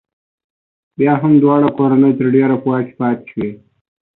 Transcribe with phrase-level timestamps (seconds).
[0.97, 3.51] بیا هم دواړه کورنۍ تر ډېره په واک کې پاتې شوې.